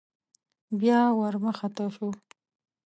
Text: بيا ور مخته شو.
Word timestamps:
بيا 0.79 0.99
ور 1.19 1.35
مخته 1.45 1.85
شو. 1.95 2.07